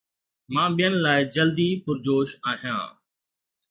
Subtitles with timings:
[0.53, 2.87] مان ٻين لاءِ جلدي پرجوش آهيان